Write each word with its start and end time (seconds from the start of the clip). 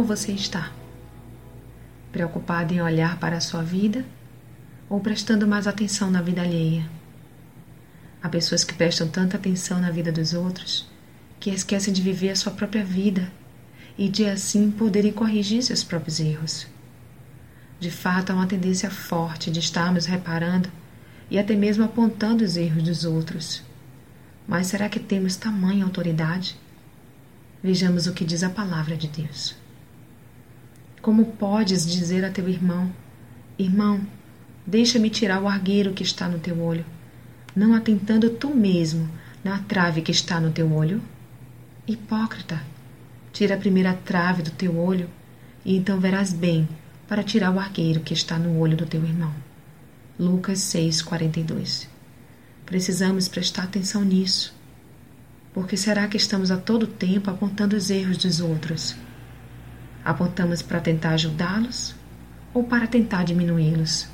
você 0.00 0.32
está? 0.32 0.72
Preocupado 2.10 2.72
em 2.72 2.80
olhar 2.80 3.18
para 3.18 3.36
a 3.36 3.40
sua 3.40 3.62
vida 3.62 4.04
ou 4.88 5.00
prestando 5.00 5.46
mais 5.46 5.66
atenção 5.66 6.10
na 6.10 6.22
vida 6.22 6.40
alheia? 6.40 6.88
Há 8.22 8.28
pessoas 8.28 8.64
que 8.64 8.74
prestam 8.74 9.08
tanta 9.08 9.36
atenção 9.36 9.80
na 9.80 9.90
vida 9.90 10.10
dos 10.10 10.32
outros 10.32 10.90
que 11.40 11.50
esquecem 11.50 11.92
de 11.92 12.00
viver 12.00 12.30
a 12.30 12.36
sua 12.36 12.52
própria 12.52 12.84
vida 12.84 13.30
e 13.98 14.08
de 14.08 14.24
assim 14.24 14.70
poderem 14.70 15.12
corrigir 15.12 15.62
seus 15.62 15.82
próprios 15.82 16.20
erros. 16.20 16.68
De 17.80 17.90
fato, 17.90 18.30
há 18.30 18.34
uma 18.34 18.46
tendência 18.46 18.88
forte 18.88 19.50
de 19.50 19.58
estarmos 19.58 20.06
reparando 20.06 20.70
e 21.28 21.38
até 21.38 21.56
mesmo 21.56 21.84
apontando 21.84 22.44
os 22.44 22.56
erros 22.56 22.84
dos 22.84 23.04
outros. 23.04 23.62
Mas 24.46 24.68
será 24.68 24.88
que 24.88 25.00
temos 25.00 25.34
tamanha 25.34 25.84
autoridade? 25.84 26.56
Vejamos 27.60 28.06
o 28.06 28.12
que 28.12 28.24
diz 28.24 28.44
a 28.44 28.50
palavra 28.50 28.96
de 28.96 29.08
Deus. 29.08 29.56
Como 31.02 31.32
podes 31.32 31.84
dizer 31.84 32.24
a 32.24 32.30
teu 32.30 32.48
irmão: 32.48 32.88
Irmão, 33.58 34.00
deixa-me 34.64 35.10
tirar 35.10 35.42
o 35.42 35.48
argueiro 35.48 35.92
que 35.92 36.04
está 36.04 36.28
no 36.28 36.38
teu 36.38 36.60
olho, 36.60 36.86
não 37.56 37.74
atentando 37.74 38.30
tu 38.30 38.54
mesmo 38.54 39.10
na 39.42 39.58
trave 39.58 40.00
que 40.00 40.12
está 40.12 40.40
no 40.40 40.52
teu 40.52 40.72
olho? 40.72 41.02
Hipócrita, 41.88 42.62
tira 43.32 43.56
a 43.56 43.58
primeira 43.58 43.94
trave 43.94 44.42
do 44.42 44.52
teu 44.52 44.78
olho, 44.78 45.10
e 45.64 45.76
então 45.76 45.98
verás 45.98 46.32
bem 46.32 46.68
para 47.08 47.24
tirar 47.24 47.50
o 47.50 47.58
argueiro 47.58 47.98
que 47.98 48.14
está 48.14 48.38
no 48.38 48.56
olho 48.60 48.76
do 48.76 48.86
teu 48.86 49.02
irmão. 49.02 49.34
Lucas 50.16 50.60
6:42. 50.60 51.88
Precisamos 52.64 53.26
prestar 53.26 53.64
atenção 53.64 54.04
nisso. 54.04 54.54
Porque 55.52 55.76
será 55.76 56.06
que 56.06 56.16
estamos 56.16 56.52
a 56.52 56.56
todo 56.56 56.86
tempo 56.86 57.28
apontando 57.28 57.74
os 57.74 57.90
erros 57.90 58.18
dos 58.18 58.40
outros? 58.40 58.94
Apontamos 60.04 60.62
para 60.62 60.80
tentar 60.80 61.10
ajudá-los 61.10 61.94
ou 62.52 62.64
para 62.64 62.86
tentar 62.86 63.24
diminuí-los? 63.24 64.08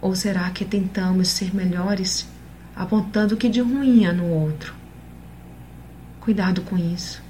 Ou 0.00 0.14
será 0.14 0.50
que 0.50 0.64
tentamos 0.64 1.28
ser 1.28 1.54
melhores 1.54 2.28
apontando 2.74 3.34
o 3.34 3.38
que 3.38 3.48
de 3.48 3.60
ruim 3.60 4.06
há 4.06 4.12
no 4.12 4.26
outro? 4.26 4.74
Cuidado 6.20 6.62
com 6.62 6.76
isso. 6.76 7.22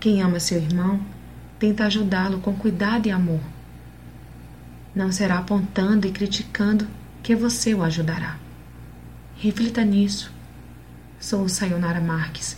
Quem 0.00 0.22
ama 0.22 0.40
seu 0.40 0.58
irmão 0.58 1.00
tenta 1.58 1.84
ajudá-lo 1.84 2.38
com 2.40 2.54
cuidado 2.54 3.06
e 3.06 3.10
amor. 3.10 3.40
Não 4.94 5.12
será 5.12 5.38
apontando 5.38 6.06
e 6.06 6.10
criticando 6.10 6.88
que 7.22 7.34
você 7.34 7.74
o 7.74 7.82
ajudará. 7.82 8.38
Reflita 9.36 9.84
nisso 9.84 10.34
Sou 11.18 11.48
Sayonara 11.48 12.00
Marques. 12.00 12.56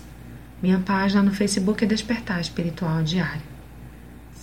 Minha 0.60 0.80
página 0.80 1.22
no 1.22 1.32
Facebook 1.32 1.84
é 1.84 1.86
Despertar 1.86 2.40
Espiritual 2.40 3.02
Diário. 3.02 3.57